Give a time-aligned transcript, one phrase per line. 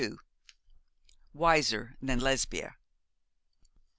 [1.31, 2.75] WISER THAN LESBIA.